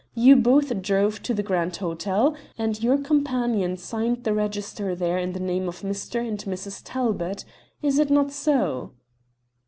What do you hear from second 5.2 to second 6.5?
the names of Mr. and